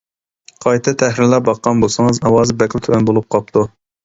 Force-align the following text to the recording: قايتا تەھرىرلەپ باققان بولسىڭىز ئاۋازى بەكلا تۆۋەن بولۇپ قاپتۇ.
قايتا 0.65 0.93
تەھرىرلەپ 1.01 1.45
باققان 1.49 1.83
بولسىڭىز 1.85 2.21
ئاۋازى 2.31 2.57
بەكلا 2.65 2.83
تۆۋەن 2.89 3.07
بولۇپ 3.13 3.31
قاپتۇ. 3.39 3.69